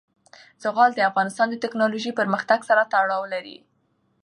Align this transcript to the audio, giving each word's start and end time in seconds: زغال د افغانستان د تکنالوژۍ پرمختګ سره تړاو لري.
زغال 0.63 0.91
د 0.95 0.99
افغانستان 1.09 1.47
د 1.49 1.55
تکنالوژۍ 1.65 2.11
پرمختګ 2.19 2.59
سره 2.69 2.81
تړاو 2.93 3.23
لري. 3.33 3.57